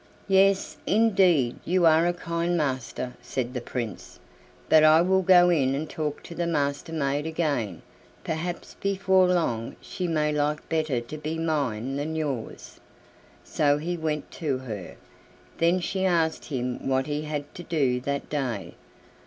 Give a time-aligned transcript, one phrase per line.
[0.27, 4.19] "Yes, indeed, you are a kind master," said the Prince;
[4.67, 7.83] "but I will go in and talk to the Master maid again;
[8.23, 12.79] perhaps before long she may like better to be mine than yours."
[13.43, 14.95] So he went to her.
[15.59, 18.73] Then she asked him what he had to do that day.